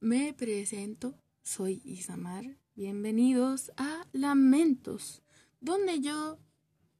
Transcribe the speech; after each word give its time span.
me 0.00 0.32
presento, 0.32 1.14
soy 1.42 1.82
Isamar. 1.84 2.44
Bienvenidos 2.74 3.72
a 3.76 4.06
Lamentos, 4.12 5.22
donde 5.60 6.00
yo, 6.00 6.38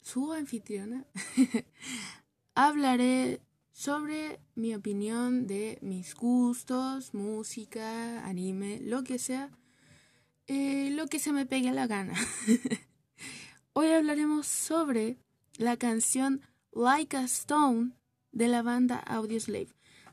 su 0.00 0.32
anfitriona, 0.32 1.06
hablaré 2.54 3.40
sobre 3.70 4.40
mi 4.56 4.74
opinión 4.74 5.46
de 5.46 5.78
mis 5.80 6.14
gustos, 6.14 7.14
música, 7.14 8.26
anime, 8.26 8.80
lo 8.80 9.04
que 9.04 9.18
sea, 9.18 9.50
eh, 10.46 10.90
lo 10.90 11.06
que 11.06 11.20
se 11.20 11.32
me 11.32 11.46
pegue 11.46 11.72
la 11.72 11.86
gana. 11.86 12.14
Hoy 13.72 13.88
hablaremos 13.88 14.46
sobre 14.46 15.16
la 15.56 15.76
canción 15.76 16.42
Like 16.72 17.16
a 17.16 17.24
Stone 17.24 17.92
de 18.32 18.48
la 18.48 18.62
banda 18.62 18.96
Audioslave. 18.98 19.68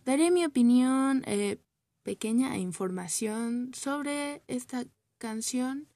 Daré 0.06 0.30
mi 0.30 0.46
opinión 0.46 1.24
eh, 1.26 1.58
pequeña 2.06 2.55
información 2.59 3.72
sobre 3.73 4.44
esta 4.48 4.86
canción, 5.18 5.88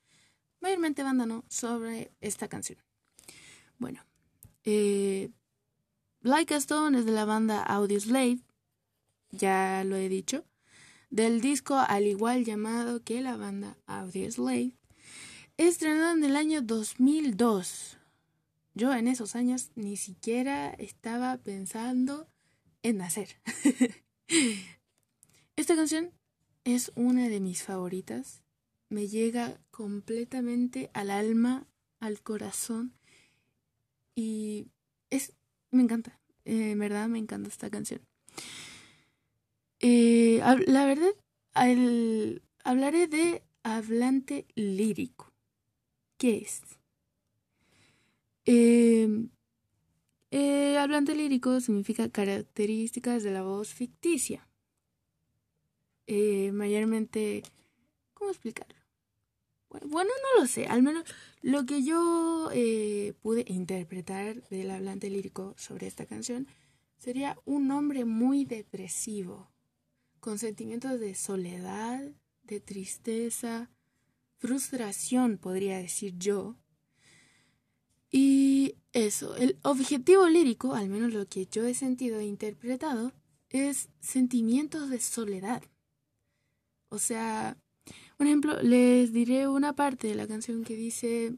mayormente 0.59 1.03
banda 1.03 1.27
no, 1.27 1.45
sobre 1.49 2.11
esta 2.19 2.47
canción. 2.47 2.79
Bueno, 3.77 4.03
eh, 4.65 5.29
Like 6.21 6.55
Stone 6.55 6.97
es 6.97 7.05
de 7.05 7.11
la 7.11 7.25
banda 7.25 7.61
Audioslave, 7.61 8.39
ya 9.29 9.83
lo 9.85 9.95
he 9.95 10.09
dicho, 10.09 10.45
del 11.11 11.41
disco 11.41 11.75
al 11.75 12.07
igual 12.07 12.43
llamado 12.43 13.03
que 13.03 13.21
la 13.21 13.37
banda 13.37 13.77
Audioslave, 13.85 14.71
estrenado 15.57 16.17
en 16.17 16.23
el 16.23 16.35
año 16.35 16.63
2002. 16.63 17.97
Yo 18.73 18.93
en 18.95 19.07
esos 19.07 19.35
años 19.35 19.69
ni 19.75 19.95
siquiera 19.95 20.71
estaba 20.71 21.37
pensando 21.37 22.27
en 22.81 22.97
nacer. 22.97 23.29
Esta 25.59 25.75
canción 25.75 26.13
es 26.63 26.89
una 26.95 27.27
de 27.27 27.41
mis 27.41 27.63
favoritas. 27.63 28.41
Me 28.87 29.09
llega 29.09 29.59
completamente 29.71 30.89
al 30.93 31.11
alma, 31.11 31.67
al 31.99 32.21
corazón. 32.21 32.93
Y 34.15 34.67
es. 35.09 35.33
Me 35.71 35.83
encanta. 35.83 36.17
Eh, 36.45 36.71
en 36.71 36.79
verdad 36.79 37.09
me 37.09 37.19
encanta 37.19 37.49
esta 37.49 37.69
canción. 37.69 37.99
Eh, 39.81 40.41
la 40.65 40.85
verdad, 40.85 41.11
hablaré 42.63 43.07
de 43.07 43.43
hablante 43.61 44.47
lírico. 44.55 45.33
¿Qué 46.17 46.37
es? 46.37 46.61
Eh, 48.45 49.27
hablante 50.79 51.15
lírico 51.15 51.59
significa 51.59 52.07
características 52.07 53.23
de 53.23 53.31
la 53.31 53.43
voz 53.43 53.73
ficticia 53.73 54.48
eh, 56.11 56.51
mayormente, 56.51 57.43
¿cómo 58.15 58.31
explicarlo? 58.31 58.75
Bueno, 59.69 60.09
no 60.09 60.41
lo 60.41 60.47
sé, 60.47 60.65
al 60.65 60.81
menos 60.81 61.03
lo 61.43 61.67
que 61.67 61.83
yo 61.83 62.49
eh, 62.51 63.13
pude 63.21 63.45
interpretar 63.47 64.41
del 64.49 64.71
hablante 64.71 65.11
lírico 65.11 65.53
sobre 65.55 65.85
esta 65.85 66.07
canción 66.07 66.47
sería 66.97 67.37
un 67.45 67.69
hombre 67.69 68.05
muy 68.05 68.43
depresivo, 68.43 69.51
con 70.19 70.39
sentimientos 70.39 70.99
de 70.99 71.13
soledad, 71.13 72.01
de 72.41 72.59
tristeza, 72.59 73.69
frustración, 74.39 75.37
podría 75.37 75.77
decir 75.77 76.15
yo. 76.17 76.55
Y 78.09 78.77
eso, 78.93 79.35
el 79.35 79.59
objetivo 79.61 80.27
lírico, 80.27 80.73
al 80.73 80.89
menos 80.89 81.13
lo 81.13 81.27
que 81.27 81.45
yo 81.45 81.67
he 81.67 81.75
sentido 81.75 82.17
e 82.17 82.25
interpretado, 82.25 83.13
es 83.51 83.89
sentimientos 83.99 84.89
de 84.89 84.99
soledad. 84.99 85.61
O 86.89 86.97
sea, 86.97 87.57
por 88.17 88.27
ejemplo, 88.27 88.61
les 88.61 89.13
diré 89.13 89.47
una 89.47 89.73
parte 89.73 90.07
de 90.07 90.15
la 90.15 90.27
canción 90.27 90.63
que 90.63 90.75
dice, 90.75 91.35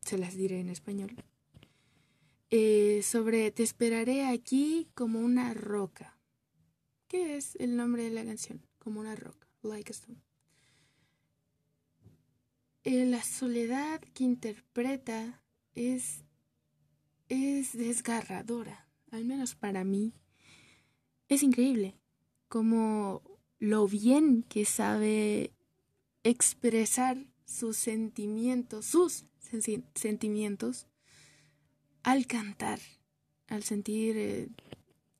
se 0.00 0.18
las 0.18 0.34
diré 0.34 0.60
en 0.60 0.68
español, 0.68 1.10
eh, 2.50 3.02
sobre 3.04 3.50
Te 3.52 3.62
esperaré 3.62 4.26
aquí 4.26 4.88
como 4.94 5.20
una 5.20 5.54
roca. 5.54 6.18
¿Qué 7.06 7.36
es 7.36 7.56
el 7.56 7.76
nombre 7.76 8.04
de 8.04 8.10
la 8.10 8.24
canción? 8.24 8.66
Como 8.78 9.00
una 9.00 9.14
roca, 9.14 9.46
like 9.62 9.90
a 9.90 9.94
stone. 9.94 10.20
Eh, 12.82 13.04
la 13.06 13.22
soledad 13.22 14.00
que 14.14 14.24
interpreta 14.24 15.42
es, 15.74 16.24
es 17.28 17.72
desgarradora, 17.76 18.88
al 19.10 19.24
menos 19.24 19.54
para 19.54 19.84
mí. 19.84 20.14
Es 21.28 21.42
increíble 21.42 22.00
como 22.48 23.22
lo 23.60 23.86
bien 23.86 24.42
que 24.42 24.64
sabe 24.64 25.52
expresar 26.24 27.26
sus 27.44 27.76
sentimientos, 27.76 28.86
sus 28.86 29.26
sentimientos, 29.94 30.86
al 32.02 32.26
cantar, 32.26 32.80
al 33.48 33.62
sentir, 33.62 34.16
eh, 34.16 34.48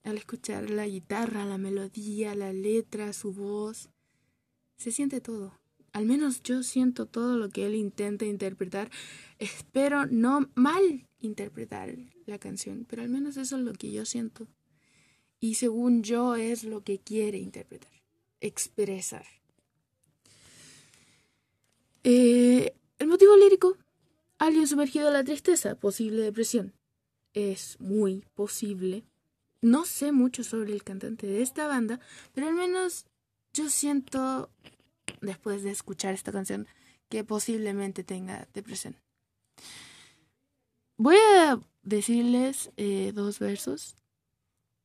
al 0.05 0.17
escuchar 0.17 0.71
la 0.71 0.87
guitarra, 0.87 1.45
la 1.45 1.59
melodía, 1.59 2.35
la 2.35 2.53
letra, 2.53 3.13
su 3.13 3.33
voz. 3.33 3.91
Se 4.77 4.91
siente 4.91 5.21
todo. 5.21 5.61
Al 5.93 6.07
menos 6.07 6.43
yo 6.43 6.63
siento 6.63 7.05
todo 7.05 7.37
lo 7.37 7.51
que 7.51 7.67
él 7.67 7.75
intenta 7.75 8.25
interpretar. 8.25 8.91
Espero 9.39 10.07
no 10.07 10.49
mal 10.55 11.07
interpretar 11.19 11.95
la 12.25 12.39
canción, 12.39 12.87
pero 12.89 13.03
al 13.03 13.11
menos 13.11 13.37
eso 13.37 13.57
es 13.57 13.63
lo 13.63 13.75
que 13.75 13.93
yo 13.93 14.07
siento. 14.07 14.47
Y 15.41 15.55
según 15.55 16.03
yo 16.03 16.37
es 16.37 16.65
lo 16.65 16.85
que 16.85 17.01
quiere 17.01 17.39
interpretar 17.39 18.00
expresar. 18.41 19.27
Eh, 22.05 22.75
el 22.99 23.07
motivo 23.07 23.37
lírico, 23.37 23.77
alguien 24.39 24.67
sumergido 24.67 25.09
en 25.09 25.15
la 25.15 25.25
tristeza, 25.25 25.75
posible 25.75 26.23
depresión. 26.23 26.73
Es 27.33 27.79
muy 27.81 28.25
posible. 28.35 29.05
No 29.63 29.85
sé 29.85 30.13
mucho 30.13 30.43
sobre 30.43 30.73
el 30.73 30.83
cantante 30.83 31.27
de 31.27 31.43
esta 31.43 31.67
banda, 31.67 32.01
pero 32.33 32.49
al 32.49 32.55
menos 32.55 33.05
yo 33.53 33.69
siento, 33.69 34.51
después 35.21 35.63
de 35.63 35.71
escuchar 35.71 36.15
esta 36.15 36.33
canción, 36.33 36.67
que 37.09 37.25
posiblemente 37.25 38.05
tenga 38.05 38.49
depresión. 38.55 38.97
Voy 40.97 41.17
a 41.17 41.61
decirles 41.83 42.71
eh, 42.77 43.13
dos 43.15 43.39
versos. 43.39 43.97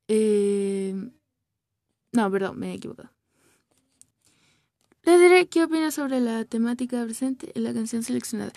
Eh, 0.08 0.94
no, 2.12 2.32
perdón, 2.32 2.60
me 2.60 2.72
he 2.72 2.76
equivocado. 2.76 3.15
Le 5.06 5.20
diré 5.20 5.48
qué 5.48 5.64
opina 5.64 5.92
sobre 5.92 6.20
la 6.20 6.46
temática 6.46 7.04
presente 7.04 7.52
en 7.54 7.64
la 7.64 7.74
canción 7.76 8.02
seleccionada. 8.02 8.54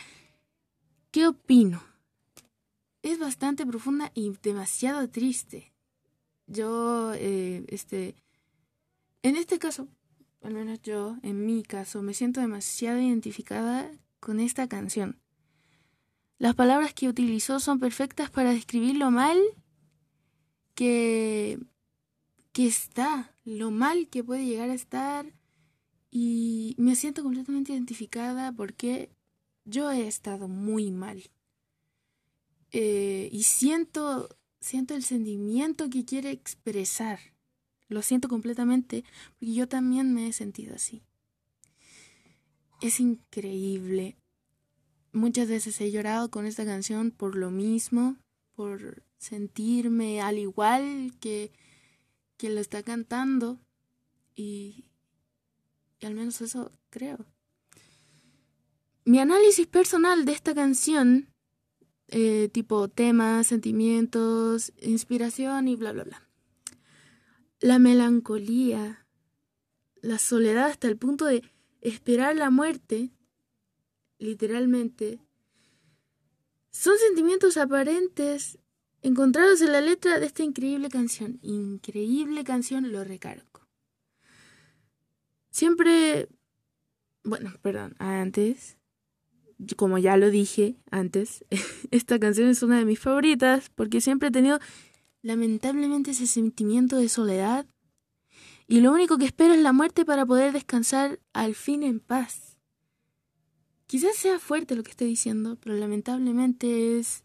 ¿Qué 1.10 1.26
opino? 1.26 1.82
Es 3.02 3.18
bastante 3.18 3.66
profunda 3.66 4.10
y 4.14 4.32
demasiado 4.42 5.10
triste. 5.10 5.74
Yo, 6.46 7.12
eh, 7.14 7.66
este, 7.68 8.14
en 9.22 9.36
este 9.36 9.58
caso, 9.58 9.88
al 10.42 10.54
menos 10.54 10.80
yo, 10.80 11.18
en 11.22 11.44
mi 11.44 11.62
caso, 11.62 12.00
me 12.00 12.14
siento 12.14 12.40
demasiado 12.40 12.98
identificada 12.98 13.90
con 14.18 14.40
esta 14.40 14.68
canción. 14.68 15.20
Las 16.38 16.54
palabras 16.54 16.94
que 16.94 17.08
utilizó 17.08 17.60
son 17.60 17.78
perfectas 17.78 18.30
para 18.30 18.54
describir 18.54 18.96
lo 18.96 19.10
mal 19.10 19.38
que, 20.74 21.58
que 22.52 22.66
está, 22.66 23.34
lo 23.44 23.70
mal 23.70 24.08
que 24.08 24.24
puede 24.24 24.46
llegar 24.46 24.70
a 24.70 24.74
estar 24.74 25.37
y 26.10 26.74
me 26.78 26.96
siento 26.96 27.22
completamente 27.22 27.72
identificada 27.72 28.52
porque 28.52 29.10
yo 29.64 29.90
he 29.90 30.06
estado 30.06 30.48
muy 30.48 30.90
mal. 30.90 31.30
Eh, 32.72 33.28
y 33.32 33.42
siento, 33.44 34.28
siento 34.60 34.94
el 34.94 35.02
sentimiento 35.02 35.90
que 35.90 36.04
quiere 36.04 36.30
expresar. 36.30 37.18
Lo 37.88 38.02
siento 38.02 38.28
completamente 38.28 39.04
porque 39.38 39.54
yo 39.54 39.68
también 39.68 40.14
me 40.14 40.28
he 40.28 40.32
sentido 40.32 40.74
así. 40.74 41.02
Es 42.80 43.00
increíble. 43.00 44.16
Muchas 45.12 45.48
veces 45.48 45.80
he 45.80 45.90
llorado 45.90 46.30
con 46.30 46.46
esta 46.46 46.64
canción 46.64 47.10
por 47.10 47.34
lo 47.34 47.50
mismo, 47.50 48.16
por 48.54 49.02
sentirme 49.18 50.20
al 50.20 50.38
igual 50.38 51.12
que, 51.20 51.52
que 52.36 52.50
lo 52.50 52.60
está 52.60 52.82
cantando. 52.82 53.58
Y, 54.36 54.84
y 56.00 56.06
al 56.06 56.14
menos 56.14 56.40
eso 56.40 56.70
creo. 56.90 57.26
Mi 59.04 59.20
análisis 59.20 59.66
personal 59.66 60.24
de 60.24 60.32
esta 60.32 60.54
canción, 60.54 61.28
eh, 62.08 62.48
tipo 62.52 62.88
temas, 62.88 63.46
sentimientos, 63.46 64.72
inspiración 64.80 65.68
y 65.68 65.76
bla, 65.76 65.92
bla, 65.92 66.04
bla. 66.04 66.28
La 67.60 67.78
melancolía, 67.78 69.06
la 70.00 70.18
soledad 70.18 70.66
hasta 70.66 70.88
el 70.88 70.96
punto 70.96 71.24
de 71.24 71.42
esperar 71.80 72.36
la 72.36 72.50
muerte, 72.50 73.10
literalmente, 74.18 75.20
son 76.70 76.96
sentimientos 76.98 77.56
aparentes 77.56 78.58
encontrados 79.02 79.62
en 79.62 79.72
la 79.72 79.80
letra 79.80 80.18
de 80.18 80.26
esta 80.26 80.42
increíble 80.42 80.88
canción. 80.88 81.38
Increíble 81.42 82.44
canción, 82.44 82.92
lo 82.92 83.04
recargo. 83.04 83.57
Siempre, 85.58 86.28
bueno, 87.24 87.52
perdón, 87.62 87.96
antes, 87.98 88.78
como 89.76 89.98
ya 89.98 90.16
lo 90.16 90.30
dije 90.30 90.76
antes, 90.90 91.44
esta 91.90 92.18
canción 92.18 92.48
es 92.48 92.62
una 92.62 92.78
de 92.78 92.84
mis 92.84 93.00
favoritas 93.00 93.70
porque 93.74 94.00
siempre 94.00 94.28
he 94.28 94.32
tenido 94.32 94.60
lamentablemente 95.22 96.12
ese 96.12 96.26
sentimiento 96.26 96.96
de 96.96 97.08
soledad 97.08 97.66
y 98.68 98.80
lo 98.80 98.92
único 98.92 99.18
que 99.18 99.24
espero 99.24 99.54
es 99.54 99.60
la 99.60 99.72
muerte 99.72 100.04
para 100.04 100.24
poder 100.24 100.52
descansar 100.52 101.18
al 101.32 101.54
fin 101.54 101.82
en 101.82 102.00
paz. 102.00 102.58
Quizás 103.86 104.16
sea 104.16 104.38
fuerte 104.38 104.76
lo 104.76 104.82
que 104.82 104.90
estoy 104.90 105.08
diciendo, 105.08 105.56
pero 105.60 105.74
lamentablemente 105.74 106.98
es 106.98 107.24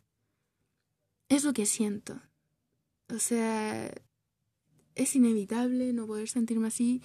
es 1.30 1.44
lo 1.44 1.54
que 1.54 1.66
siento. 1.66 2.20
O 3.14 3.20
sea, 3.20 3.92
es 4.96 5.16
inevitable 5.16 5.94
no 5.94 6.08
poder 6.08 6.30
sentirme 6.30 6.68
así 6.68 7.02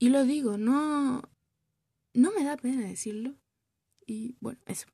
y 0.00 0.08
lo 0.08 0.24
digo, 0.24 0.58
no 0.58 1.22
no 2.14 2.32
me 2.32 2.42
da 2.42 2.56
pena 2.56 2.88
decirlo. 2.88 3.36
Y 4.06 4.34
bueno, 4.40 4.58
eso. 4.66 4.88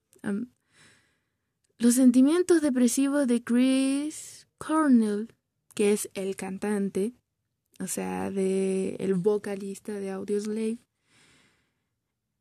los 1.78 1.94
sentimientos 1.94 2.60
depresivos 2.60 3.26
de 3.26 3.42
Chris 3.42 4.46
Cornell, 4.58 5.32
que 5.74 5.92
es 5.92 6.10
el 6.14 6.36
cantante, 6.36 7.14
o 7.80 7.86
sea, 7.86 8.30
de 8.30 8.96
el 8.98 9.14
vocalista 9.14 9.92
de 9.94 10.10
Audioslave, 10.10 10.78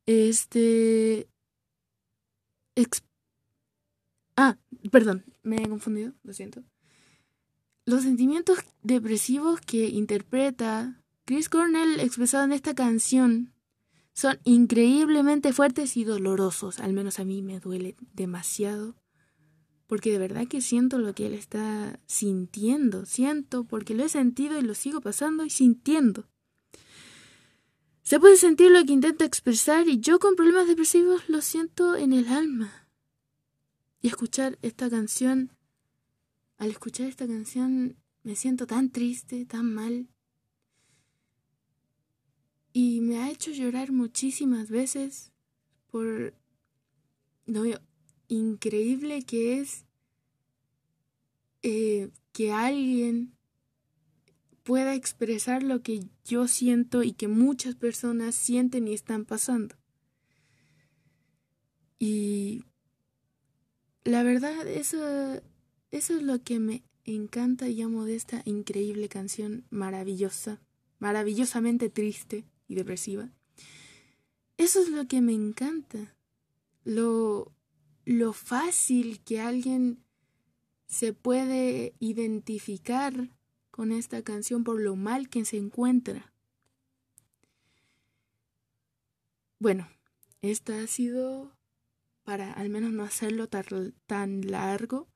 este 0.06 1.27
ah, 4.35 4.57
perdón, 4.91 5.23
me 5.44 5.57
he 5.57 5.69
confundido, 5.69 6.13
lo 6.23 6.33
siento. 6.33 6.63
Los 7.85 8.03
sentimientos 8.03 8.59
depresivos 8.81 9.61
que 9.61 9.88
interpreta 9.88 11.05
Chris 11.25 11.50
Cornell 11.50 12.00
expresado 12.00 12.44
en 12.44 12.51
esta 12.51 12.75
canción 12.75 13.51
son 14.13 14.39
increíblemente 14.44 15.54
fuertes 15.54 15.98
y 15.98 16.04
dolorosos, 16.04 16.80
al 16.80 16.94
menos 16.94 17.19
a 17.19 17.25
mí 17.25 17.42
me 17.42 17.60
duele 17.60 17.95
demasiado, 18.13 18.95
porque 19.88 20.12
de 20.12 20.19
verdad 20.19 20.48
que 20.48 20.62
siento 20.62 21.00
lo 21.00 21.16
que 21.16 21.25
él 21.25 21.33
está 21.33 22.00
sintiendo, 22.06 23.06
siento 23.07 23.63
porque 23.63 23.95
lo 23.95 24.04
he 24.06 24.10
sentido 24.10 24.60
y 24.60 24.62
lo 24.62 24.75
sigo 24.75 25.01
pasando 25.01 25.44
y 25.44 25.50
sintiendo. 25.50 26.30
Se 28.04 28.19
puede 28.19 28.38
sentir 28.38 28.69
lo 28.69 28.86
que 28.86 28.94
intento 28.94 29.24
expresar 29.25 29.88
y 29.89 30.00
yo 30.00 30.19
con 30.19 30.36
problemas 30.36 30.68
depresivos 30.68 31.28
lo 31.28 31.42
siento 31.42 31.95
en 31.95 32.13
el 32.13 32.28
alma. 32.28 32.88
Y 34.00 34.10
escuchar 34.10 34.60
esta 34.62 34.92
canción, 34.92 35.51
al 36.57 36.69
escuchar 36.69 37.07
esta 37.07 37.25
canción 37.25 37.98
me 38.21 38.36
siento 38.36 38.68
tan 38.68 38.92
triste, 38.92 39.45
tan 39.45 39.74
mal, 39.74 40.07
y 42.77 43.00
me 43.00 43.19
ha 43.19 43.31
hecho 43.31 43.51
llorar 43.51 43.94
muchísimas 43.94 44.69
veces 44.69 45.31
por 45.88 46.33
lo 47.45 47.63
increíble 48.27 49.24
que 49.24 49.62
es 49.62 49.86
eh, 51.63 52.10
que 52.33 52.51
alguien 52.51 53.33
pueda 54.63 54.94
expresar 54.94 55.63
lo 55.63 55.81
que 55.83 56.01
yo 56.25 56.50
siento 56.50 57.01
y 57.01 57.13
que 57.13 57.30
muchas 57.30 57.75
personas 57.75 58.36
sienten 58.36 58.89
y 58.89 58.94
están 58.94 59.24
pasando. 59.24 59.78
Y 61.98 62.66
la 64.04 64.21
verdad, 64.24 64.68
eso, 64.68 65.42
eso 65.92 66.18
es 66.18 66.24
lo 66.24 66.44
que 66.44 66.60
me 66.60 66.83
encanta 67.06 67.69
y 67.69 67.81
amo 67.81 68.04
de 68.04 68.18
esta 68.18 68.42
increíble 68.44 69.07
canción 69.07 69.66
maravillosa, 69.69 70.60
maravillosamente 71.00 71.89
triste 71.89 72.44
y 72.67 72.75
depresiva. 72.75 73.29
Eso 74.57 74.81
es 74.81 74.89
lo 74.89 75.07
que 75.07 75.21
me 75.21 75.33
encanta. 75.33 76.15
Lo, 76.83 77.51
lo 78.06 78.33
fácil 78.33 79.21
que 79.23 79.39
alguien 79.39 80.03
se 80.88 81.13
puede 81.13 81.94
identificar 82.00 83.29
con 83.71 83.91
esta 83.91 84.21
canción 84.21 84.63
por 84.63 84.79
lo 84.79 84.95
mal 84.95 85.27
que 85.27 85.44
se 85.44 85.57
encuentra. 85.57 86.31
Bueno, 89.59 89.89
esta 90.41 90.81
ha 90.81 90.88
sido, 90.88 91.51
para 92.23 92.53
al 92.53 92.69
menos 92.69 92.91
no 92.91 93.03
hacerlo 93.03 93.47
tan, 93.50 94.41
largo, 94.50 95.07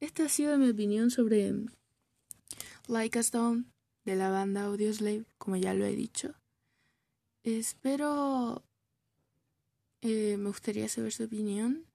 esta 0.00 0.26
ha 0.26 0.28
sido 0.28 0.58
mi 0.58 0.68
opinión 0.68 1.10
sobre 1.10 1.52
Like 2.86 3.18
a 3.18 3.22
Stone 3.22 3.64
de 4.04 4.16
la 4.16 4.30
banda 4.30 4.64
Audioslave, 4.64 5.24
como 5.38 5.56
ya 5.56 5.72
lo 5.72 5.84
he 5.84 5.96
dicho. 5.96 6.34
Espero... 7.46 8.64
Eh, 10.02 10.36
me 10.36 10.48
gustaría 10.48 10.88
saber 10.88 11.12
su 11.12 11.24
opinión. 11.24 11.86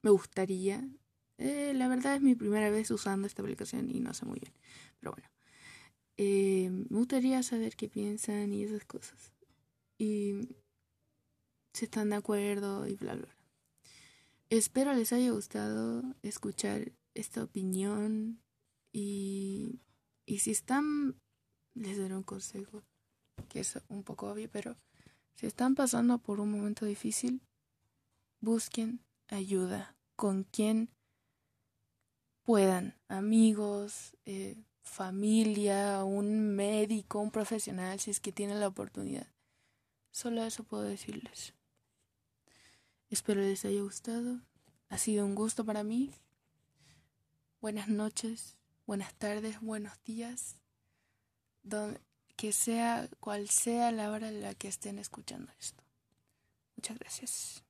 Me 0.00 0.10
gustaría. 0.10 0.88
Eh, 1.36 1.74
la 1.74 1.88
verdad 1.88 2.16
es 2.16 2.22
mi 2.22 2.34
primera 2.34 2.70
vez 2.70 2.90
usando 2.90 3.26
esta 3.26 3.42
aplicación 3.42 3.90
y 3.90 4.00
no 4.00 4.14
sé 4.14 4.24
muy 4.24 4.40
bien. 4.40 4.54
Pero 4.98 5.12
bueno. 5.12 5.28
Eh, 6.16 6.70
me 6.70 6.98
gustaría 6.98 7.42
saber 7.42 7.76
qué 7.76 7.90
piensan 7.90 8.54
y 8.54 8.64
esas 8.64 8.86
cosas. 8.86 9.34
Y 9.98 10.48
si 11.74 11.84
están 11.84 12.08
de 12.08 12.16
acuerdo 12.16 12.86
y 12.86 12.94
bla, 12.94 13.14
bla, 13.14 13.26
bla. 13.26 13.36
Espero 14.48 14.94
les 14.94 15.12
haya 15.12 15.32
gustado 15.32 16.02
escuchar 16.22 16.92
esta 17.12 17.42
opinión 17.44 18.40
y, 18.90 19.80
y 20.24 20.38
si 20.38 20.50
están, 20.50 21.20
les 21.74 21.98
daré 21.98 22.16
un 22.16 22.22
consejo 22.22 22.82
que 23.48 23.60
es 23.60 23.78
un 23.88 24.02
poco 24.02 24.30
obvio, 24.30 24.48
pero 24.50 24.76
si 25.34 25.46
están 25.46 25.74
pasando 25.74 26.18
por 26.18 26.40
un 26.40 26.50
momento 26.50 26.84
difícil, 26.84 27.42
busquen 28.40 29.00
ayuda 29.28 29.96
con 30.16 30.44
quien 30.44 30.90
puedan, 32.42 32.98
amigos, 33.08 34.16
eh, 34.24 34.56
familia, 34.82 36.04
un 36.04 36.54
médico, 36.54 37.20
un 37.20 37.30
profesional, 37.30 38.00
si 38.00 38.10
es 38.10 38.20
que 38.20 38.32
tienen 38.32 38.60
la 38.60 38.68
oportunidad. 38.68 39.28
Solo 40.10 40.44
eso 40.44 40.64
puedo 40.64 40.82
decirles. 40.82 41.54
Espero 43.08 43.40
les 43.40 43.64
haya 43.64 43.82
gustado. 43.82 44.40
Ha 44.88 44.98
sido 44.98 45.24
un 45.24 45.34
gusto 45.34 45.64
para 45.64 45.84
mí. 45.84 46.12
Buenas 47.60 47.88
noches, 47.88 48.56
buenas 48.86 49.14
tardes, 49.14 49.60
buenos 49.60 50.02
días 50.04 50.56
que 52.36 52.52
sea 52.52 53.08
cual 53.20 53.48
sea 53.48 53.92
la 53.92 54.10
hora 54.10 54.28
en 54.28 54.40
la 54.40 54.54
que 54.54 54.68
estén 54.68 54.98
escuchando 54.98 55.52
esto. 55.58 55.82
Muchas 56.76 56.98
gracias. 56.98 57.64